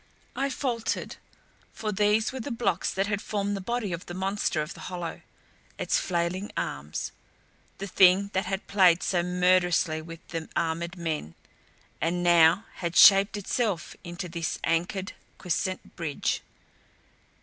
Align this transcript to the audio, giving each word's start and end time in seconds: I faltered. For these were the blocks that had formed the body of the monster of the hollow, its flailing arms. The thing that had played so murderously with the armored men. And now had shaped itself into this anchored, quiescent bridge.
I 0.35 0.49
faltered. 0.49 1.17
For 1.73 1.91
these 1.91 2.31
were 2.33 2.39
the 2.39 2.49
blocks 2.49 2.91
that 2.91 3.05
had 3.05 3.21
formed 3.21 3.55
the 3.55 3.61
body 3.61 3.93
of 3.93 4.07
the 4.07 4.15
monster 4.15 4.59
of 4.63 4.73
the 4.73 4.79
hollow, 4.89 5.21
its 5.77 5.99
flailing 5.99 6.51
arms. 6.57 7.11
The 7.77 7.85
thing 7.85 8.31
that 8.33 8.47
had 8.47 8.65
played 8.65 9.03
so 9.03 9.21
murderously 9.21 10.01
with 10.01 10.27
the 10.29 10.49
armored 10.55 10.97
men. 10.97 11.35
And 12.01 12.23
now 12.23 12.65
had 12.77 12.95
shaped 12.95 13.37
itself 13.37 13.95
into 14.03 14.27
this 14.27 14.57
anchored, 14.63 15.13
quiescent 15.37 15.95
bridge. 15.95 16.41